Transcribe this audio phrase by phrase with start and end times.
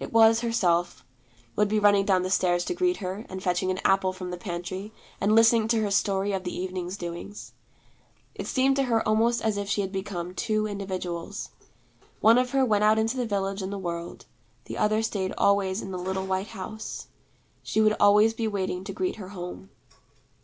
[0.00, 1.04] It was Herself,
[1.54, 4.36] would be running down the stairs to greet her, and fetching an apple from the
[4.36, 7.52] pantry, and listening to her story of the evening's doings.
[8.34, 11.50] It seemed to her almost as if she had become two individuals.
[12.20, 14.26] One of her went out into the village and the world.
[14.64, 17.06] The other stayed always in the little white house.
[17.62, 19.70] She would always be waiting to greet her home.